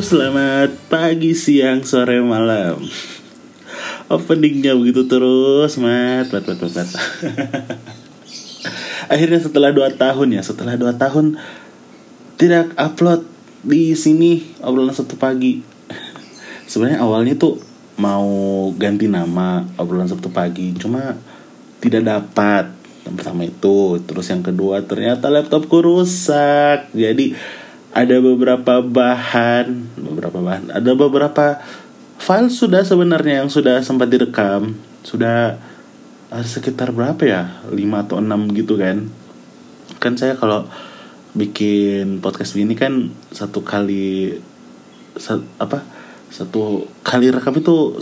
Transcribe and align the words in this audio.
Selamat 0.00 0.72
pagi, 0.88 1.36
siang, 1.36 1.84
sore, 1.84 2.24
malam. 2.24 2.80
Openingnya 4.08 4.72
begitu 4.72 5.04
terus, 5.04 5.76
mat, 5.76 6.24
mat, 6.32 6.40
mat, 6.40 6.56
mat, 6.56 6.72
mat. 6.72 6.88
Akhirnya 9.12 9.44
setelah 9.44 9.76
2 9.76 10.00
tahun 10.00 10.40
ya, 10.40 10.40
setelah 10.40 10.80
2 10.80 10.96
tahun 10.96 11.36
Tidak 12.40 12.80
upload 12.80 13.28
di 13.60 13.92
sini 13.92 14.56
obrolan 14.64 14.96
satu 14.96 15.20
pagi. 15.20 15.60
Sebenarnya 16.72 17.04
awalnya 17.04 17.36
tuh 17.36 17.60
mau 18.00 18.72
ganti 18.80 19.04
nama 19.04 19.68
obrolan 19.76 20.08
Sabtu 20.08 20.32
pagi 20.32 20.80
Cuma 20.80 21.12
tidak 21.84 22.08
dapat. 22.08 22.72
Yang 23.04 23.14
pertama 23.20 23.44
itu 23.44 24.00
terus 24.08 24.32
yang 24.32 24.40
kedua 24.40 24.80
ternyata 24.80 25.28
laptopku 25.28 25.84
rusak. 25.84 26.88
Jadi 26.96 27.59
ada 27.90 28.16
beberapa 28.22 28.78
bahan 28.82 29.66
beberapa 29.98 30.38
bahan. 30.38 30.70
Ada 30.70 30.90
beberapa 30.94 31.58
file 32.20 32.50
sudah 32.50 32.86
sebenarnya 32.86 33.42
yang 33.42 33.50
sudah 33.50 33.82
sempat 33.82 34.06
direkam. 34.06 34.78
Sudah 35.02 35.58
sekitar 36.46 36.94
berapa 36.94 37.22
ya? 37.26 37.42
5 37.66 37.74
atau 37.74 38.22
6 38.22 38.58
gitu 38.58 38.78
kan. 38.78 39.10
Kan 39.98 40.14
saya 40.14 40.38
kalau 40.38 40.70
bikin 41.34 42.22
podcast 42.22 42.54
ini 42.58 42.74
kan 42.78 43.10
satu 43.34 43.66
kali 43.66 44.38
sa, 45.18 45.42
apa? 45.58 45.82
Satu 46.30 46.86
kali 47.02 47.34
rekam 47.34 47.58
itu 47.58 47.98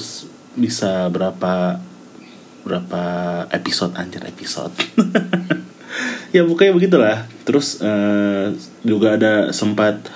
bisa 0.52 1.08
berapa 1.08 1.80
berapa 2.68 3.02
episode? 3.48 3.96
Anjir 3.96 4.20
episode 4.28 4.76
ya 6.34 6.42
pokoknya 6.44 6.72
begitulah. 6.76 7.16
Terus 7.44 7.80
uh, 7.80 8.52
juga 8.84 9.16
ada 9.16 9.50
sempat 9.52 10.08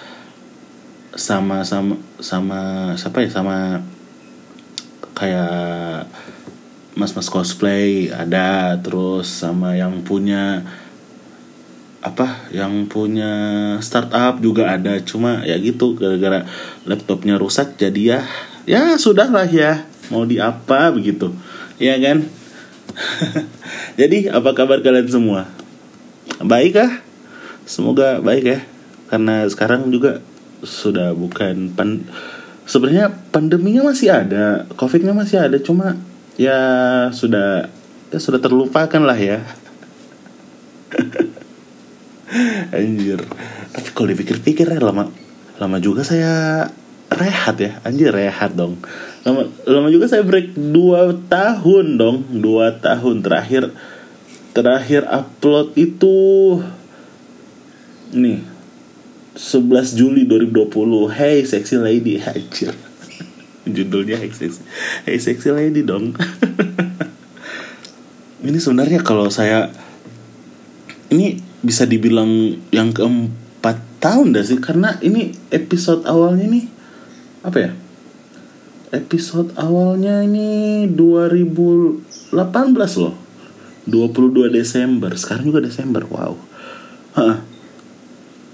sama 1.12 1.64
sama 1.64 1.96
sama 2.20 2.60
siapa 2.96 3.24
ya? 3.24 3.30
Sama 3.32 3.80
kayak 5.12 6.08
mas-mas 6.92 7.32
cosplay 7.32 8.12
ada 8.12 8.76
terus 8.80 9.28
sama 9.28 9.76
yang 9.76 10.04
punya 10.04 10.60
apa 12.02 12.50
yang 12.50 12.90
punya 12.90 13.32
startup 13.80 14.42
juga 14.42 14.74
ada. 14.76 15.00
Cuma 15.00 15.44
ya 15.46 15.56
gitu 15.56 15.96
gara-gara 15.96 16.44
laptopnya 16.84 17.40
rusak 17.40 17.78
jadi 17.80 18.02
ya 18.02 18.20
ya 18.66 18.82
sudah 18.98 19.30
lah 19.30 19.48
ya 19.48 19.86
mau 20.12 20.28
di 20.28 20.36
apa 20.36 20.92
begitu. 20.92 21.32
Ya 21.80 21.96
kan? 21.96 22.28
Jadi 24.00 24.28
apa 24.28 24.52
kabar 24.52 24.84
kalian 24.84 25.08
semua? 25.08 25.61
Baik 26.40 26.80
kah? 26.80 26.92
Semoga 27.68 28.22
baik 28.24 28.44
ya. 28.46 28.58
Karena 29.12 29.44
sekarang 29.50 29.92
juga 29.92 30.24
sudah 30.64 31.12
bukan 31.12 31.74
pan 31.76 32.06
sebenarnya 32.64 33.12
pandeminya 33.34 33.92
masih 33.92 34.08
ada, 34.14 34.64
covidnya 34.78 35.12
masih 35.12 35.42
ada, 35.42 35.58
cuma 35.58 35.98
ya 36.38 36.56
sudah 37.12 37.68
ya 38.08 38.18
sudah 38.22 38.40
terlupakan 38.40 39.02
lah 39.04 39.18
ya. 39.18 39.44
Anjir. 42.72 43.20
Tapi 43.72 43.88
kalau 43.92 44.08
dipikir-pikir 44.08 44.64
ya 44.68 44.80
lama 44.80 45.12
lama 45.60 45.76
juga 45.76 46.00
saya 46.00 46.64
rehat 47.12 47.56
ya, 47.60 47.76
anjir 47.84 48.08
rehat 48.08 48.56
dong 48.56 48.80
lama 49.22 49.46
lama 49.68 49.88
juga 49.92 50.10
saya 50.10 50.26
break 50.26 50.56
dua 50.56 51.14
tahun 51.30 52.00
dong 52.00 52.24
dua 52.42 52.74
tahun 52.80 53.22
terakhir 53.22 53.70
terakhir 54.52 55.08
upload 55.08 55.72
itu 55.80 56.16
nih 58.12 58.44
11 59.32 59.96
Juli 59.96 60.28
2020 60.28 61.08
Hey 61.08 61.40
sexy 61.48 61.80
lady 61.80 62.20
hajar 62.20 62.76
judulnya 63.76 64.20
Hey 64.20 64.28
sexy 64.28 64.60
Hey 65.08 65.16
sexy 65.16 65.48
lady 65.48 65.80
dong. 65.80 66.12
Ini 68.42 68.58
sebenarnya 68.58 69.06
kalau 69.06 69.30
saya 69.30 69.70
ini 71.14 71.38
bisa 71.62 71.86
dibilang 71.86 72.58
yang 72.74 72.90
keempat 72.90 74.02
tahun 74.02 74.34
dah 74.34 74.42
sih? 74.42 74.58
Karena 74.58 74.98
ini 74.98 75.30
episode 75.54 76.02
awalnya 76.10 76.50
nih 76.50 76.66
apa 77.46 77.58
ya? 77.62 77.70
Episode 78.90 79.54
awalnya 79.54 80.26
ini 80.26 80.90
2018 80.90 82.34
loh 82.98 83.21
22 83.86 84.52
Desember. 84.52 85.10
Sekarang 85.18 85.50
juga 85.50 85.64
Desember 85.64 86.06
wow. 86.06 86.34
Hah. 87.18 87.42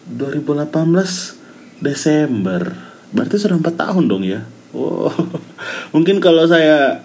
2018 0.09 0.73
Desember. 1.85 2.73
Berarti 3.13 3.37
sudah 3.37 3.57
4 3.61 3.65
tahun 3.77 4.05
dong 4.09 4.25
ya? 4.25 4.45
Oh 4.73 5.09
mungkin 5.97 6.21
kalau 6.21 6.45
saya 6.45 7.01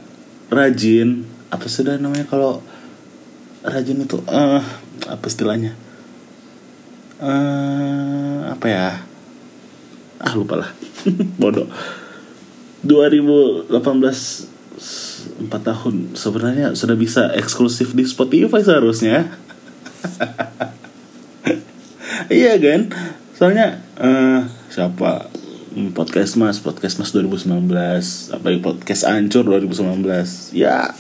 rajin 0.52 1.24
apa 1.48 1.66
sudah 1.72 1.96
namanya 1.96 2.28
kalau 2.28 2.60
rajin 3.64 4.04
itu 4.04 4.20
uh, 4.28 4.60
apa 5.08 5.26
istilahnya? 5.28 5.76
Uh, 7.24 8.52
apa 8.52 8.66
ya? 8.68 8.88
Ah 10.20 10.34
lupa 10.36 10.60
lah. 10.60 10.70
Bodoh. 11.42 11.68
2018 12.84 13.72
4 14.78 15.50
tahun. 15.50 15.96
Sebenarnya 16.18 16.74
sudah 16.74 16.98
bisa 16.98 17.30
eksklusif 17.34 17.94
di 17.94 18.06
Spotify 18.06 18.62
seharusnya. 18.62 19.30
Iya 22.32 22.56
kan? 22.62 22.82
Soalnya 23.36 23.84
uh, 24.00 24.46
siapa? 24.70 25.28
Hmm, 25.74 25.90
podcast 25.90 26.38
mas 26.38 26.62
podcast 26.62 27.02
mas 27.02 27.10
2019 27.10 27.66
apa 28.30 28.48
podcast 28.62 29.04
ancur 29.10 29.42
2019 29.58 30.54
ya. 30.54 30.94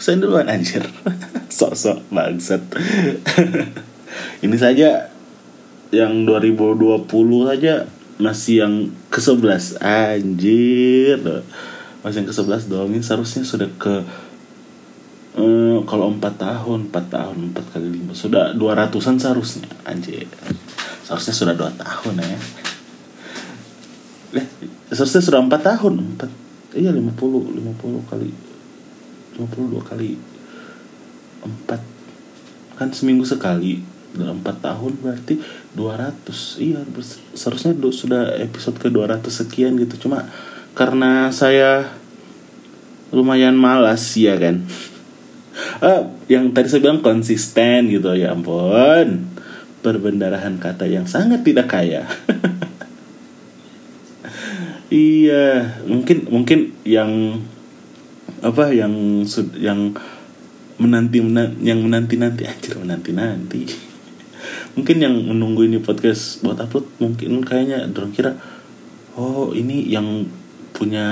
Saya 0.00 0.16
duluan 0.18 0.48
anjir. 0.48 0.82
Sok-sok 1.56 2.08
bangsat. 2.10 2.64
Ini 4.44 4.56
saja 4.56 5.12
yang 5.92 6.24
2020 6.24 7.06
saja. 7.46 7.86
Masih 8.16 8.54
yang 8.64 8.74
ke 9.10 9.18
11 9.20 9.82
anjir 9.82 11.18
masih 12.02 12.22
yang 12.22 12.28
ke 12.28 12.34
11 12.34 12.66
dong 12.66 12.90
ini 12.90 13.02
seharusnya 13.02 13.46
sudah 13.46 13.70
ke 13.78 13.94
eh, 15.38 15.78
kalau 15.86 16.10
4 16.10 16.18
tahun 16.34 16.90
4 16.90 17.14
tahun 17.14 17.36
4 17.54 17.72
kali 17.72 17.86
5 18.10 18.22
sudah 18.26 18.44
200an 18.58 19.16
seharusnya 19.22 19.70
anjir. 19.86 20.26
Seharusnya 21.06 21.34
sudah 21.34 21.54
2 21.54 21.78
tahun 21.78 22.14
ya. 22.18 22.38
Eh, 24.42 24.46
seharusnya 24.90 25.22
sudah 25.22 25.40
4 25.46 25.62
tahun 25.62 25.94
4 26.18 26.76
iya 26.76 26.90
50 26.90 27.60
50 27.60 28.10
kali 28.10 28.30
52 29.38 29.80
kali 29.84 30.16
4 31.44 32.80
kan 32.80 32.88
seminggu 32.90 33.28
sekali 33.28 33.84
dalam 34.12 34.44
4 34.44 34.60
tahun 34.60 34.92
berarti 35.00 35.40
200 35.76 36.64
iya 36.64 36.80
seharusnya 37.32 37.72
sudah 37.78 38.36
episode 38.40 38.76
ke 38.76 38.92
200 38.92 39.24
sekian 39.28 39.76
gitu. 39.80 40.08
Cuma 40.08 40.28
karena 40.72 41.28
saya 41.32 41.92
lumayan 43.12 43.56
malas 43.56 44.16
ya 44.16 44.36
kan? 44.40 44.64
Ah, 45.84 46.08
yang 46.32 46.56
tadi 46.56 46.72
saya 46.72 46.80
bilang 46.80 47.04
konsisten 47.04 47.92
gitu 47.92 48.16
ya 48.16 48.32
ampun. 48.32 49.28
Perbendarahan 49.82 50.56
kata 50.56 50.88
yang 50.88 51.04
sangat 51.04 51.44
tidak 51.44 51.68
kaya. 51.68 52.08
Iya 54.92 55.72
mungkin 55.88 56.28
mungkin 56.28 56.76
yang 56.84 57.40
apa 58.44 58.76
yang 58.76 59.24
yang 59.56 59.96
menanti 60.76 61.24
menanti 61.24 61.64
yang 61.64 61.80
menanti 61.80 62.20
nanti 62.20 62.44
anjir 62.44 62.76
menanti 62.76 63.16
nanti 63.16 63.64
mungkin 64.76 64.96
yang 65.00 65.16
menunggu 65.16 65.64
ini 65.64 65.80
podcast 65.80 66.44
buat 66.44 66.60
upload 66.60 66.92
mungkin 67.00 67.40
kayaknya 67.40 67.88
dorong 67.88 68.12
kira 68.12 68.36
oh 69.16 69.56
ini 69.56 69.88
yang 69.88 70.28
punya 70.82 71.06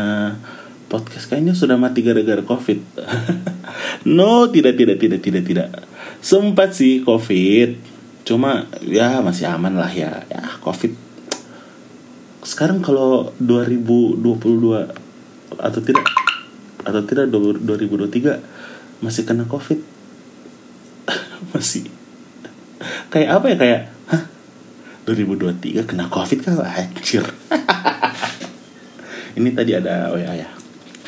podcast. 0.91 1.31
Kayaknya 1.31 1.55
sudah 1.55 1.79
mati 1.79 2.03
gara-gara 2.03 2.43
covid. 2.43 2.83
No 4.01 4.51
tidak 4.51 4.75
tidak 4.75 4.99
tidak 4.99 5.21
tidak 5.23 5.43
tidak. 5.47 5.69
Sempat 6.19 6.75
sih 6.75 7.07
covid. 7.07 7.79
Cuma 8.27 8.67
ya 8.83 9.23
masih 9.23 9.47
aman 9.47 9.79
lah 9.79 9.93
ya. 9.93 10.27
Ya 10.27 10.43
covid. 10.59 10.91
Sekarang 12.43 12.83
kalau 12.83 13.31
2022 13.39 14.25
atau 15.61 15.81
tidak 15.85 16.03
atau 16.83 17.03
tidak 17.05 17.31
2023 17.31 19.05
masih 19.05 19.23
kena 19.23 19.47
covid. 19.47 19.79
Masih. 21.53 21.89
Kayak 23.13 23.29
apa 23.37 23.47
ya? 23.53 23.57
Kayak 23.61 23.81
hah? 24.09 24.23
2023 25.05 25.85
kena 25.85 26.09
covid 26.09 26.39
kah? 26.41 26.57
Anjir 26.65 27.25
ini 29.37 29.55
tadi 29.55 29.77
ada 29.77 30.11
oh 30.11 30.19
ya. 30.19 30.49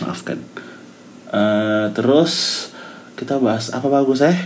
Maafkan. 0.02 0.38
Uh, 1.32 1.88
terus 1.96 2.69
kita 3.16 3.38
bahas 3.38 3.70
apa 3.70 3.88
bagus 3.88 4.20
eh? 4.20 4.36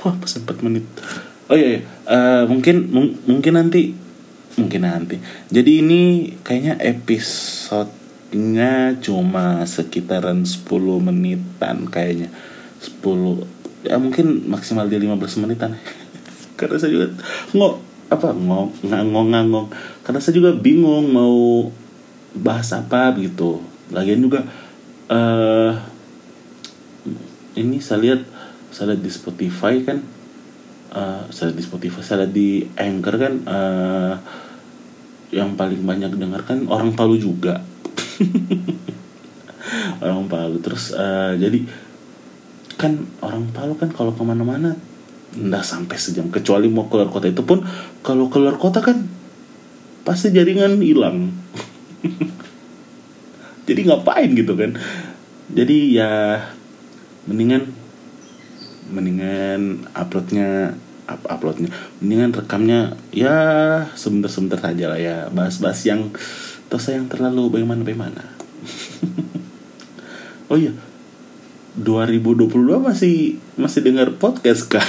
Wah 0.00 0.14
pas 0.16 0.30
4 0.30 0.46
menit. 0.62 0.86
Oh 1.46 1.58
iya, 1.58 1.78
iya. 1.78 1.80
Uh, 2.06 2.46
mungkin 2.50 2.90
mungkin 3.26 3.54
nanti 3.58 3.94
mungkin 4.56 4.82
nanti. 4.88 5.20
Jadi 5.52 5.84
ini 5.84 6.32
kayaknya 6.40 6.80
episodenya 6.80 7.92
cuma 9.02 9.66
sekitaran 9.68 10.46
10 10.46 10.64
menitan 11.02 11.90
kayaknya. 11.90 12.30
10 12.80 13.86
ya 13.86 13.98
mungkin 14.02 14.50
maksimal 14.50 14.88
di 14.88 14.98
15 14.98 15.42
menitan. 15.44 15.76
Karena 16.58 16.76
saya 16.80 16.90
juga 16.94 17.12
ngok 17.52 17.74
apa 18.10 18.32
ngok 18.32 18.86
ngangong 18.86 19.28
ngangong. 19.36 19.68
Karena 20.02 20.18
saya 20.22 20.34
juga 20.38 20.56
bingung 20.56 21.12
mau 21.12 21.68
bahas 22.40 22.72
apa 22.72 23.14
gitu. 23.20 23.62
Lagian 23.92 24.22
juga 24.24 24.44
eh 25.06 25.72
ini 27.56 27.78
saya 27.78 28.02
lihat 28.02 28.20
saya 28.74 28.92
lihat 28.92 29.02
di 29.06 29.10
Spotify 29.12 29.80
kan 29.86 29.98
eh 30.92 31.22
saya 31.30 31.50
lihat 31.52 31.58
di 31.58 31.64
Spotify 31.64 32.00
saya 32.02 32.16
lihat 32.26 32.32
di 32.34 32.48
Anchor 32.74 33.14
kan 33.16 33.34
eh 33.46 34.14
yang 35.34 35.58
paling 35.58 35.82
banyak 35.82 36.14
dengarkan 36.14 36.70
orang 36.70 36.94
Palu 36.94 37.18
juga. 37.18 37.60
Orang 40.04 40.30
Palu. 40.30 40.62
Terus 40.62 40.94
eh, 40.94 41.32
jadi 41.36 41.60
kan 42.78 43.02
orang 43.24 43.50
Palu 43.50 43.74
kan 43.74 43.90
kalau 43.90 44.14
ke 44.14 44.22
mana-mana 44.22 44.78
nggak 45.34 45.64
sampai 45.66 45.96
sejam. 45.98 46.30
Kecuali 46.30 46.70
mau 46.70 46.86
keluar 46.86 47.10
kota 47.10 47.26
itu 47.26 47.42
pun 47.42 47.66
kalau 48.06 48.30
keluar 48.30 48.54
kota 48.56 48.78
kan 48.78 49.02
pasti 50.06 50.30
jaringan 50.30 50.78
hilang 50.78 51.34
jadi 53.68 53.80
ngapain 53.86 54.30
gitu 54.34 54.56
kan? 54.56 54.74
Jadi 55.52 55.96
ya 55.96 56.42
mendingan 57.26 57.70
mendingan 58.90 59.86
uploadnya 59.94 60.74
up 61.06 61.22
uploadnya 61.30 61.70
mendingan 62.02 62.34
rekamnya 62.34 62.98
ya 63.14 63.38
sebentar-sebentar 63.94 64.58
saja 64.58 64.92
lah 64.92 65.00
ya. 65.00 65.16
Bahas-bahas 65.30 65.80
yang 65.86 66.10
tosa 66.66 66.98
yang 66.98 67.06
terlalu 67.06 67.46
bagaimana 67.46 67.86
bagaimana 67.86 68.22
oh 70.50 70.58
iya 70.58 70.74
2022 71.78 72.50
masih 72.80 73.38
masih 73.54 73.80
dengar 73.84 74.16
podcast 74.16 74.66
kah? 74.66 74.82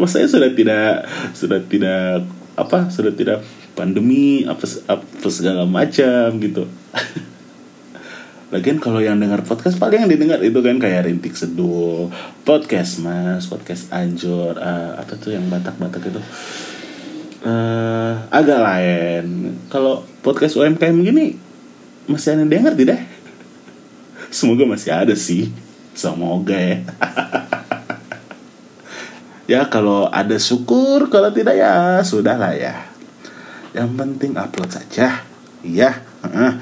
Mas 0.00 0.14
saya 0.14 0.30
sudah 0.30 0.54
tidak 0.54 1.04
sudah 1.34 1.60
tidak 1.66 2.24
apa 2.56 2.88
sudah 2.88 3.12
tidak 3.12 3.44
pandemi 3.76 4.48
apa 4.48 4.64
apa 4.88 5.28
segala 5.28 5.68
macam 5.68 6.40
gitu 6.40 6.64
Lagian 8.46 8.78
kalau 8.78 9.02
yang 9.02 9.18
dengar 9.18 9.42
podcast 9.42 9.74
paling 9.74 10.06
yang 10.06 10.10
didengar 10.10 10.38
itu 10.38 10.62
kan 10.62 10.78
kayak 10.78 11.10
rintik 11.10 11.34
seduh, 11.34 12.06
podcast 12.46 13.02
mas, 13.02 13.50
podcast 13.50 13.90
anjur, 13.90 14.54
uh, 14.54 14.94
apa 15.02 15.18
tuh 15.18 15.34
yang 15.34 15.50
batak-batak 15.50 16.14
itu, 16.14 16.22
uh, 17.42 18.22
agak 18.30 18.62
lain. 18.62 19.58
Kalau 19.66 20.06
podcast 20.22 20.54
UMKM 20.62 20.94
gini 21.02 21.34
masih 22.06 22.38
ada 22.38 22.46
yang 22.46 22.50
dengar 22.54 22.72
tidak? 22.78 23.02
Semoga 24.30 24.62
masih 24.62 24.94
ada 24.94 25.14
sih, 25.18 25.50
semoga 25.90 26.54
ya. 26.54 26.86
ya 29.58 29.60
kalau 29.66 30.06
ada 30.06 30.38
syukur, 30.38 31.10
kalau 31.10 31.34
tidak 31.34 31.58
ya 31.58 31.98
sudahlah 32.06 32.54
ya. 32.54 32.95
Yang 33.76 33.90
penting 33.92 34.32
upload 34.40 34.70
saja, 34.72 35.20
iya. 35.60 36.00
Uh, 36.24 36.56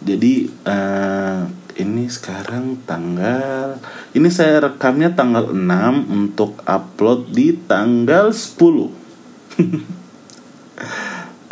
jadi 0.00 0.48
uh, 0.64 1.44
ini 1.76 2.08
sekarang 2.08 2.80
tanggal 2.88 3.78
ini 4.16 4.28
saya 4.30 4.62
rekamnya 4.72 5.12
tanggal 5.12 5.52
6 5.52 5.60
untuk 6.08 6.62
upload 6.64 7.34
di 7.34 7.56
tanggal 7.66 8.30
10 8.30 8.54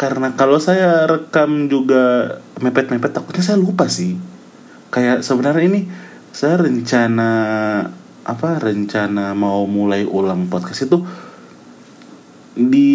karena 0.03 0.35
kalau 0.35 0.59
saya 0.59 1.07
rekam 1.07 1.71
juga 1.71 2.37
mepet-mepet 2.59 3.15
takutnya 3.15 3.47
saya 3.47 3.59
lupa 3.63 3.87
sih. 3.87 4.19
Kayak 4.91 5.23
sebenarnya 5.23 5.63
ini 5.63 5.81
saya 6.35 6.59
rencana 6.59 7.31
apa 8.27 8.51
rencana 8.59 9.31
mau 9.39 9.63
mulai 9.71 10.03
ulang 10.03 10.51
podcast 10.51 10.91
itu 10.91 11.07
di 12.59 12.91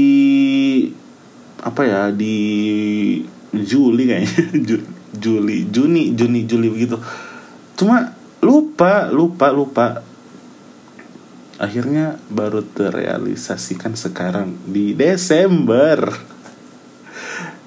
apa 1.67 1.81
ya 1.83 2.01
di 2.15 2.37
Juli 3.51 4.07
kayaknya. 4.07 4.31
Juli 5.23 5.67
Juni 5.67 6.15
Juni 6.15 6.47
Juli 6.47 6.67
begitu. 6.71 6.95
Cuma 7.75 8.15
lupa 8.39 9.11
lupa 9.11 9.51
lupa. 9.51 9.87
Akhirnya 11.57 12.21
baru 12.29 12.61
terrealisasikan 12.63 13.97
sekarang 13.99 14.55
di 14.63 14.95
Desember. 14.95 15.99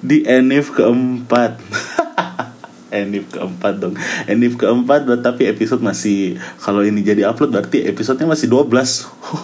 Di 0.01 0.25
Enif 0.25 0.73
keempat. 0.73 1.61
Enif 3.05 3.29
keempat 3.29 3.73
dong. 3.77 3.93
Enif 4.25 4.57
keempat 4.57 5.05
tapi 5.21 5.45
episode 5.45 5.85
masih 5.85 6.41
kalau 6.57 6.81
ini 6.81 7.05
jadi 7.05 7.29
upload 7.29 7.53
berarti 7.53 7.85
episodenya 7.85 8.33
masih 8.33 8.49
12 8.49 8.65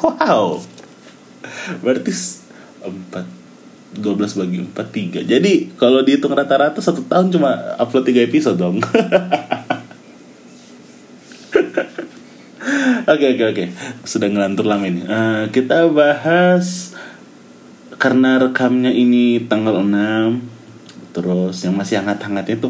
wow. 0.01 0.57
Berarti 1.85 2.09
4 2.09 3.36
12 3.95 4.41
bagi 4.43 4.57
4 4.59 5.23
3 5.23 5.23
Jadi 5.23 5.53
kalau 5.79 6.03
dihitung 6.03 6.35
rata-rata 6.35 6.83
satu 6.83 7.07
tahun 7.07 7.31
cuma 7.31 7.77
upload 7.79 8.03
3 8.11 8.27
episode 8.27 8.57
dong. 8.59 8.83
Oke 13.07 13.39
oke 13.39 13.43
oke. 13.55 13.65
Sudah 14.03 14.27
ngelantur 14.27 14.67
lama 14.67 14.83
ini. 14.83 14.99
Uh, 15.07 15.47
Kita 15.47 15.87
bahas 15.87 16.91
Karena 17.95 18.35
rekamnya 18.35 18.91
ini 18.91 19.47
tanggal 19.47 19.79
6 19.79 21.15
Terus 21.15 21.55
yang 21.63 21.79
masih 21.79 22.03
hangat-hangatnya 22.03 22.59
itu 22.59 22.67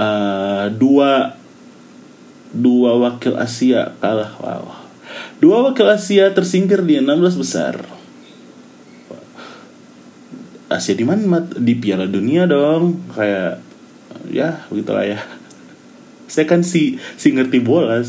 uh, 0.00 0.72
Dua 0.72 1.36
Dua 2.56 2.96
wakil 2.96 3.36
Asia 3.36 3.92
kalah. 4.00 4.32
Wow. 4.40 4.64
Dua 5.44 5.68
wakil 5.68 5.92
Asia 5.92 6.32
tersingkir 6.32 6.80
di 6.80 6.96
16 6.96 7.36
besar 7.36 7.95
Asia 10.76 10.94
di 10.94 11.04
mana? 11.08 11.40
Di 11.42 11.74
Piala 11.76 12.04
Dunia 12.04 12.44
dong. 12.44 13.08
Kayak 13.12 13.64
ya 14.28 14.68
begitulah 14.68 15.08
ya. 15.08 15.20
Saya 16.26 16.44
kan 16.44 16.66
si 16.66 16.98
si 17.16 17.32
ngerti 17.32 17.62
bola 17.62 17.96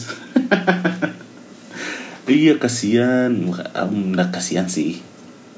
iya 2.27 2.59
kasihan. 2.59 3.31
Nggak 3.31 4.35
kasihan 4.35 4.67
sih. 4.67 4.99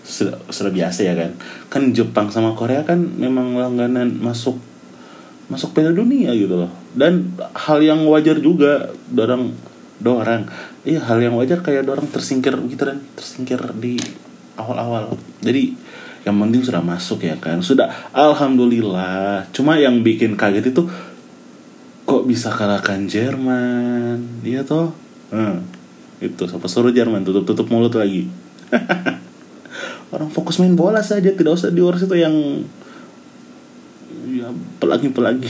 Sudah, 0.05 0.73
biasa 0.73 1.05
ya 1.05 1.13
kan. 1.13 1.31
Kan 1.69 1.93
Jepang 1.93 2.33
sama 2.33 2.57
Korea 2.57 2.81
kan 2.85 2.97
memang 2.97 3.57
langganan 3.57 4.17
masuk 4.17 4.57
masuk 5.49 5.73
Piala 5.73 5.93
Dunia 5.93 6.33
gitu 6.37 6.65
loh. 6.65 6.71
Dan 6.93 7.33
hal 7.57 7.81
yang 7.81 8.05
wajar 8.05 8.37
juga 8.37 8.93
dorang 9.09 9.53
dorang. 9.99 10.47
Iya 10.87 11.03
hal 11.05 11.19
yang 11.19 11.35
wajar 11.35 11.59
kayak 11.59 11.85
dorang 11.85 12.07
tersingkir 12.07 12.55
gitu 12.71 12.83
dan 12.87 13.03
tersingkir 13.13 13.59
di 13.77 13.99
awal-awal. 14.59 15.15
Jadi 15.39 15.75
yang 16.27 16.35
penting 16.35 16.61
sudah 16.63 16.83
masuk 16.83 17.23
ya 17.23 17.35
kan. 17.39 17.63
Sudah 17.63 18.11
alhamdulillah. 18.11 19.47
Cuma 19.55 19.79
yang 19.79 20.03
bikin 20.03 20.35
kaget 20.35 20.71
itu 20.71 20.83
kok 22.03 22.23
bisa 22.25 22.51
kalahkan 22.51 23.05
Jerman? 23.07 24.43
Iya 24.43 24.65
toh? 24.65 24.91
Hmm, 25.29 25.63
itu 26.19 26.43
siapa 26.49 26.65
suruh 26.65 26.91
Jerman? 26.91 27.23
Tutup 27.23 27.45
tutup 27.47 27.69
mulut 27.71 27.93
lagi. 27.95 28.27
Orang 30.13 30.33
fokus 30.33 30.57
main 30.57 30.73
bola 30.73 31.05
saja 31.05 31.29
tidak 31.29 31.53
usah 31.53 31.69
diurus 31.69 32.03
itu 32.03 32.17
yang 32.17 32.33
ya 34.29 34.49
pelangi 34.77 35.09
pelangi 35.09 35.49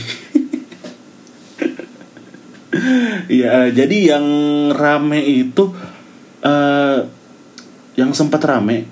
ya 3.42 3.68
jadi 3.68 3.96
yang 4.16 4.26
rame 4.72 5.20
itu 5.20 5.68
uh, 6.40 6.98
yang 7.96 8.10
sempat 8.16 8.40
rame 8.48 8.88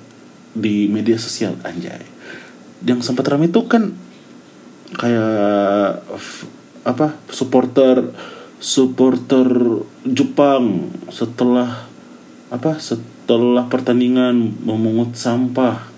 di 0.55 0.89
media 0.89 1.17
sosial 1.21 1.57
anjay. 1.65 2.05
Yang 2.85 3.11
sempat 3.11 3.27
ramai 3.29 3.51
itu 3.51 3.65
kan 3.67 3.93
kayak 4.97 6.03
apa 6.87 7.21
supporter 7.29 8.17
supporter 8.59 9.47
Jepang 10.09 10.89
setelah 11.13 11.87
apa 12.49 12.81
setelah 12.81 13.69
pertandingan 13.69 14.57
memungut 14.65 15.15
sampah 15.15 15.89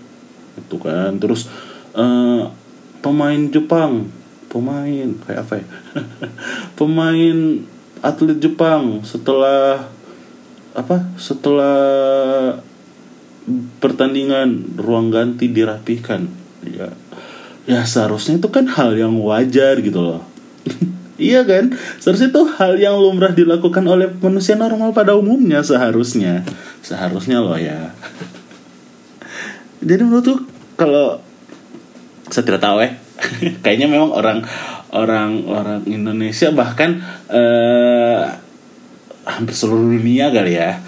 itu 0.59 0.77
kan. 0.81 1.15
Terus 1.21 1.47
uh, 1.95 2.51
pemain 3.01 3.41
Jepang 3.49 4.21
pemain 4.51 5.09
kayak 5.25 5.41
apa 5.47 5.55
ya? 5.63 5.67
Pemain 6.79 7.39
atlet 8.03 8.39
Jepang 8.43 9.07
setelah 9.07 9.87
apa 10.75 11.07
setelah 11.15 11.79
pertandingan 13.81 14.77
ruang 14.77 15.09
ganti 15.09 15.49
dirapihkan. 15.49 16.29
Ya. 16.67 16.93
Ya 17.69 17.87
seharusnya 17.87 18.41
itu 18.41 18.49
kan 18.51 18.67
hal 18.67 18.97
yang 18.97 19.17
wajar 19.21 19.79
gitu 19.81 20.01
loh. 20.01 20.23
Iya 21.21 21.45
kan? 21.45 21.77
Seharusnya 22.01 22.33
itu 22.33 22.43
hal 22.57 22.81
yang 22.81 22.97
lumrah 22.97 23.37
dilakukan 23.37 23.85
oleh 23.85 24.09
manusia 24.25 24.57
normal 24.57 24.97
pada 24.97 25.13
umumnya 25.13 25.61
seharusnya. 25.61 26.49
Seharusnya 26.81 27.45
loh 27.45 27.61
ya. 27.61 27.93
Jadi 29.85 30.01
menurut 30.01 30.25
tuh 30.25 30.41
kalau 30.81 31.21
saya 32.33 32.41
tidak 32.49 32.65
tahu 32.65 32.81
ya. 32.81 32.97
Kayaknya 33.61 33.93
memang 33.93 34.17
orang 34.17 34.41
orang 34.97 35.45
orang 35.45 35.85
Indonesia 35.85 36.49
bahkan 36.57 37.05
eh, 37.29 38.25
hampir 39.29 39.53
seluruh 39.53 40.01
dunia 40.01 40.33
kali 40.33 40.57
ya 40.57 40.81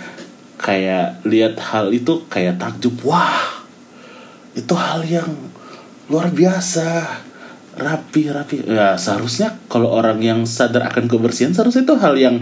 kayak 0.63 1.27
lihat 1.27 1.59
hal 1.59 1.91
itu 1.91 2.23
kayak 2.31 2.63
takjub. 2.63 2.95
Wah 3.03 3.67
itu 4.55 4.73
hal 4.79 5.03
yang 5.03 5.29
luar 6.07 6.31
biasa. 6.31 7.21
Rapi 7.73 8.29
rapi. 8.29 8.69
Ya 8.69 9.01
seharusnya 9.01 9.57
kalau 9.67 9.91
orang 9.91 10.21
yang 10.21 10.45
sadar 10.45 10.93
akan 10.93 11.09
kebersihan 11.09 11.57
seharusnya 11.57 11.89
itu 11.89 11.97
hal 11.99 12.15
yang 12.15 12.37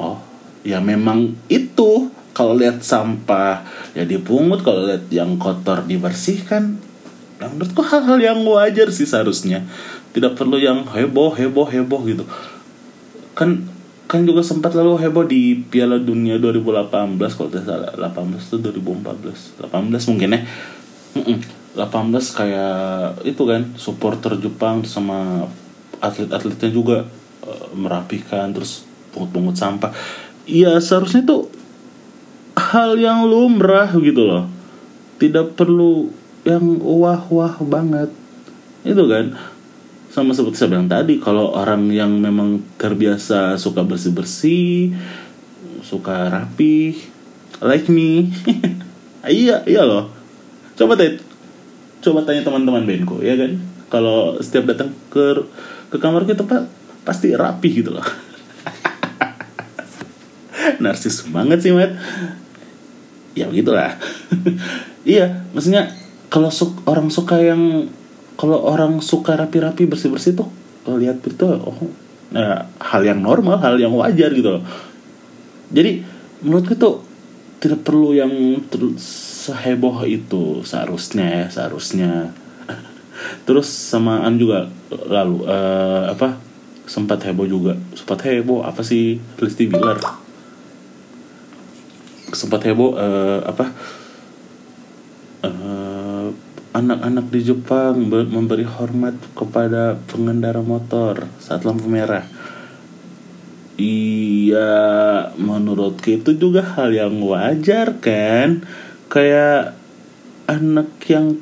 oh 0.00 0.18
ya 0.64 0.80
memang 0.80 1.36
itu. 1.52 2.10
Kalau 2.38 2.54
lihat 2.54 2.86
sampah 2.86 3.66
ya 3.98 4.06
dipungut 4.06 4.62
kalau 4.62 4.86
lihat 4.86 5.10
yang 5.10 5.42
kotor 5.42 5.82
dibersihkan 5.82 6.78
yang 7.42 7.50
menurutku 7.50 7.82
hal-hal 7.82 8.14
yang 8.22 8.38
wajar 8.46 8.94
sih 8.94 9.10
seharusnya. 9.10 9.66
Tidak 10.14 10.38
perlu 10.38 10.54
yang 10.54 10.86
heboh 10.86 11.34
heboh 11.34 11.66
heboh 11.66 11.98
gitu. 12.06 12.22
Kan 13.34 13.66
kan 14.08 14.24
juga 14.24 14.40
sempat 14.40 14.72
lalu 14.72 15.04
heboh 15.04 15.28
di 15.28 15.60
Piala 15.68 16.00
Dunia 16.00 16.40
2018 16.40 17.20
kalau 17.36 17.48
tidak 17.52 17.68
salah. 17.68 17.92
18 17.92 18.40
itu 18.40 18.56
2014 18.56 19.68
18 19.68 20.08
mungkin 20.08 20.28
ya. 20.32 20.40
Mm-mm. 21.20 21.38
18 21.76 22.38
kayak 22.40 22.76
itu 23.28 23.42
kan 23.44 23.62
supporter 23.76 24.40
Jepang 24.40 24.80
sama 24.88 25.44
atlet-atletnya 26.00 26.70
juga 26.72 27.04
eh, 27.44 27.68
merapikan 27.76 28.48
terus 28.56 28.88
pungut-pungut 29.12 29.60
sampah. 29.60 29.92
Iya 30.48 30.80
seharusnya 30.80 31.28
itu 31.28 31.38
hal 32.56 32.96
yang 32.96 33.28
lumrah 33.28 33.92
gitu 33.92 34.24
loh. 34.24 34.48
Tidak 35.20 35.52
perlu 35.52 36.08
yang 36.48 36.80
wah-wah 36.80 37.60
banget. 37.60 38.08
Itu 38.88 39.04
kan 39.04 39.36
sama 40.18 40.34
seperti 40.34 40.58
saya 40.58 40.74
bilang 40.74 40.90
tadi 40.90 41.22
kalau 41.22 41.54
orang 41.54 41.94
yang 41.94 42.10
memang 42.18 42.58
terbiasa 42.74 43.54
suka 43.54 43.86
bersih-bersih 43.86 44.90
suka 45.86 46.26
rapi 46.26 46.98
like 47.62 47.86
me 47.86 48.26
iya 49.30 49.62
iya 49.62 49.86
loh. 49.86 50.10
Coba 50.74 50.98
tanya 50.98 51.22
coba 52.02 52.26
tanya 52.26 52.42
teman-teman 52.42 52.82
Benko 52.82 53.22
ya 53.22 53.38
kan? 53.38 53.62
Kalau 53.86 54.42
setiap 54.42 54.74
datang 54.74 54.90
ke 55.06 55.38
ke 55.94 56.02
kamar 56.02 56.26
kita 56.26 56.42
pak 56.42 56.66
pasti 57.06 57.38
rapi 57.38 57.78
gitu 57.78 57.94
loh. 57.94 58.02
Narsis 60.82 61.30
banget 61.30 61.62
sih 61.62 61.70
mat. 61.70 61.94
Ya 63.38 63.46
begitulah. 63.46 63.94
Iya 65.08 65.40
maksudnya 65.56 65.88
kalau 66.28 66.52
su 66.52 66.76
orang 66.84 67.08
suka 67.08 67.40
yang 67.40 67.88
kalau 68.38 68.62
orang 68.62 69.02
suka 69.02 69.34
rapi-rapi 69.34 69.90
bersih-bersih 69.90 70.38
tuh 70.38 70.48
lihat 70.88 71.20
itu 71.20 71.44
oh 71.44 71.74
nah, 72.32 72.64
hal 72.80 73.02
yang 73.04 73.20
normal 73.20 73.60
hal 73.60 73.76
yang 73.76 73.92
wajar 73.92 74.32
gitu 74.32 74.56
loh. 74.56 74.62
Jadi 75.68 76.00
menurutku 76.40 76.78
tuh 76.78 77.04
tidak 77.58 77.82
perlu 77.82 78.14
yang 78.14 78.30
terus 78.70 79.02
seheboh 79.50 80.06
itu 80.06 80.62
seharusnya 80.62 81.26
ya 81.26 81.44
seharusnya. 81.50 82.32
Terus 83.46 83.66
samaan 83.66 84.38
juga 84.38 84.70
lalu 84.88 85.44
eh, 85.44 86.04
apa 86.14 86.38
sempat 86.88 87.20
heboh 87.26 87.44
juga. 87.44 87.76
Sempat 87.92 88.24
heboh 88.24 88.64
apa 88.64 88.80
sih 88.86 89.20
Lesti 89.42 89.68
Bilar? 89.68 89.98
Sempat 92.32 92.64
heboh 92.64 92.96
eh, 92.96 93.40
apa 93.44 93.64
eh, 95.44 95.77
anak-anak 96.76 97.32
di 97.32 97.40
Jepang 97.44 98.12
ber- 98.12 98.28
memberi 98.28 98.68
hormat 98.68 99.16
kepada 99.32 99.96
pengendara 100.08 100.60
motor 100.60 101.28
saat 101.40 101.64
lampu 101.64 101.88
merah 101.88 102.26
Iya, 103.78 104.74
menurutku 105.38 106.10
itu 106.10 106.34
juga 106.34 106.66
hal 106.66 106.90
yang 106.90 107.22
wajar 107.22 108.02
kan. 108.02 108.66
Kayak 109.06 109.78
anak 110.50 110.98
yang 111.06 111.38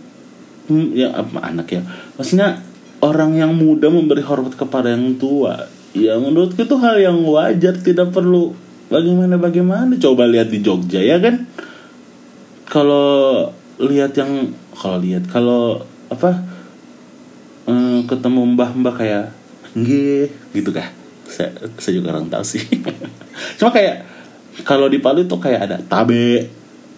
hmm, 0.69 0.93
ya 0.93 1.17
apa 1.17 1.41
anak 1.41 1.73
ya. 1.73 1.81
Maksudnya 2.21 2.61
orang 3.01 3.41
yang 3.41 3.57
muda 3.57 3.89
memberi 3.89 4.21
hormat 4.21 4.53
kepada 4.53 4.93
yang 4.93 5.17
tua. 5.17 5.65
Ya 5.97 6.21
menurutku 6.21 6.61
itu 6.61 6.77
hal 6.77 7.01
yang 7.01 7.25
wajar, 7.25 7.81
tidak 7.81 8.13
perlu 8.13 8.53
bagaimana 8.93 9.41
bagaimana. 9.41 9.97
Coba 9.97 10.29
lihat 10.29 10.53
di 10.53 10.61
Jogja 10.61 11.01
ya 11.01 11.17
kan. 11.17 11.49
Kalau 12.69 13.49
lihat 13.81 14.13
yang 14.13 14.53
kalau 14.79 14.99
lihat. 15.01 15.25
Kalau 15.29 15.83
apa 16.07 16.41
eh, 17.67 17.99
ketemu 18.07 18.41
mbah-mbah 18.55 18.95
kayak 18.95 19.27
nggih 19.77 20.31
gitu 20.55 20.71
kah? 20.73 20.89
Saya, 21.27 21.53
saya 21.81 21.93
juga 21.99 22.15
kurang 22.15 22.31
tahu 22.31 22.45
sih. 22.47 22.63
Cuma 23.59 23.75
kayak 23.75 24.07
kalau 24.65 24.89
di 24.89 25.03
Palu 25.03 25.29
tuh 25.29 25.37
kayak 25.43 25.69
ada 25.69 25.77
tabe 25.85 26.49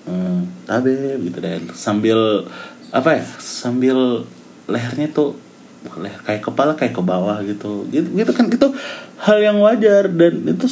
hmm, 0.07 0.69
tabe 0.69 1.19
gitu 1.27 1.39
dan 1.43 1.67
sambil 1.75 2.47
apa 2.95 3.19
ya 3.19 3.25
sambil 3.41 4.23
lehernya 4.71 5.11
tuh 5.11 5.35
leher 5.99 6.21
kayak 6.23 6.45
kepala 6.45 6.77
kayak 6.77 6.95
ke 6.95 7.03
bawah 7.03 7.41
gitu. 7.43 7.89
Gitu 7.89 8.13
gitu 8.15 8.33
kan 8.37 8.47
itu 8.47 8.69
hal 9.25 9.39
yang 9.41 9.59
wajar 9.59 10.07
dan 10.13 10.45
itu 10.45 10.69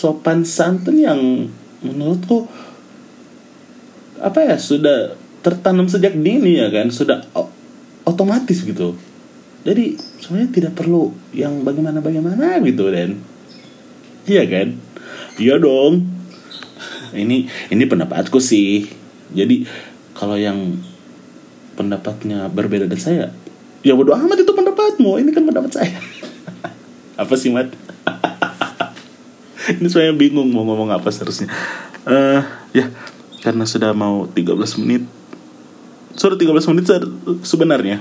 sopan 0.00 0.42
santun 0.48 0.96
yang 0.96 1.20
menurutku 1.84 2.48
apa 4.20 4.40
ya 4.44 4.56
sudah 4.56 5.19
tertanam 5.40 5.88
sejak 5.88 6.12
dini 6.16 6.60
ya 6.60 6.68
kan 6.68 6.92
sudah 6.92 7.24
otomatis 8.04 8.60
gitu. 8.64 8.96
Jadi 9.60 9.96
sebenarnya 10.20 10.50
tidak 10.52 10.72
perlu 10.76 11.12
yang 11.36 11.64
bagaimana 11.64 12.00
bagaimana 12.00 12.60
gitu 12.64 12.88
dan. 12.88 13.20
Iya 14.24 14.44
kan? 14.48 14.68
Iya 15.36 15.60
dong. 15.60 16.08
Ini 17.12 17.48
ini 17.72 17.84
pendapatku 17.84 18.40
sih. 18.40 18.88
Jadi 19.32 19.64
kalau 20.16 20.36
yang 20.36 20.80
pendapatnya 21.76 22.48
berbeda 22.52 22.84
dari 22.84 23.00
saya 23.00 23.32
ya 23.80 23.96
bodo 23.96 24.16
amat 24.16 24.44
itu 24.44 24.52
pendapatmu. 24.52 25.20
Ini 25.20 25.30
kan 25.32 25.44
pendapat 25.44 25.72
saya. 25.72 25.96
Apa 27.22 27.36
sih 27.36 27.52
mat? 27.52 27.68
Ini 29.70 29.86
saya 29.86 30.10
bingung 30.10 30.50
mau 30.50 30.66
ngomong 30.66 30.90
apa 30.90 31.14
seharusnya. 31.14 31.46
Eh 32.02 32.42
ya 32.74 32.90
karena 33.44 33.62
sudah 33.68 33.94
mau 33.94 34.26
13 34.26 34.56
menit 34.82 35.04
sudah 36.20 36.36
13 36.36 36.68
menit 36.76 36.84
se- 36.84 37.16
sebenarnya. 37.48 37.96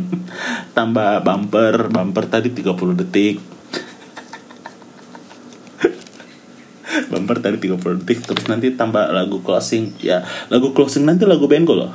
Tambah 0.76 1.20
bumper 1.20 1.92
bumper 1.92 2.24
tadi 2.24 2.48
30 2.48 3.00
detik. 3.04 3.36
Bumper 7.12 7.44
tadi 7.44 7.60
30 7.60 8.00
detik 8.00 8.24
terus 8.24 8.48
nanti 8.48 8.72
tambah 8.72 9.12
lagu 9.12 9.44
closing. 9.44 9.92
Ya 10.00 10.24
lagu 10.48 10.72
closing 10.72 11.04
nanti 11.04 11.28
lagu 11.28 11.44
Benko 11.44 11.76
loh. 11.76 11.92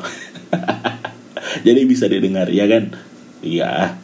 Jadi 1.66 1.82
bisa 1.90 2.06
didengar 2.06 2.54
ya 2.54 2.70
kan? 2.70 2.94
Iya. 3.42 3.98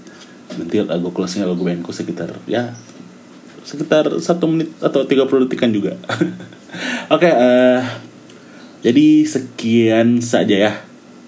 Nanti 0.57 0.81
lagu 0.81 1.13
closingnya 1.13 1.45
lagu 1.45 1.61
Benko 1.61 1.93
sekitar 1.93 2.33
ya 2.49 2.73
sekitar 3.65 4.21
satu 4.21 4.45
menit 4.45 4.69
atau 4.81 5.05
30 5.05 5.45
detikan 5.45 5.73
juga. 5.73 5.97
Oke 7.13 7.29
eh, 7.29 7.81
jadi 8.85 9.25
sekian 9.25 10.21
saja 10.21 10.69
ya 10.69 10.73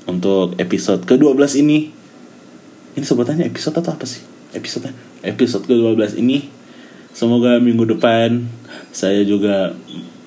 untuk 0.07 0.55
episode 0.57 1.03
ke-12 1.03 1.61
ini. 1.61 1.91
Ini 2.97 3.05
sebutannya 3.05 3.45
episode 3.45 3.77
atau 3.77 3.93
apa 3.93 4.07
sih? 4.09 4.23
Episode 4.55 4.89
episode 5.21 5.67
ke-12 5.67 6.17
ini. 6.17 6.49
Semoga 7.13 7.61
minggu 7.61 7.85
depan 7.85 8.47
saya 8.89 9.21
juga 9.21 9.75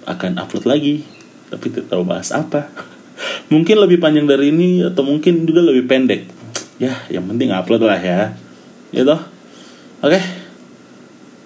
akan 0.07 0.39
upload 0.39 0.69
lagi. 0.69 1.03
Tapi 1.51 1.67
tidak 1.73 1.91
tahu 1.91 2.07
bahas 2.07 2.31
apa. 2.31 2.71
Mungkin 3.53 3.83
lebih 3.83 3.99
panjang 3.99 4.29
dari 4.31 4.55
ini 4.55 4.87
atau 4.87 5.03
mungkin 5.03 5.45
juga 5.45 5.61
lebih 5.61 5.91
pendek. 5.91 6.23
Ya 6.79 7.03
yang 7.11 7.27
penting 7.27 7.51
upload 7.51 7.83
lah 7.83 7.99
ya. 7.99 8.39
Gitu 8.95 9.17
oke. 10.01 10.21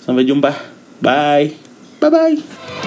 Sampai 0.05 0.29
jumpa. 0.29 0.53
Bye. 1.01 1.57
Bye 1.99 2.13
bye 2.13 2.84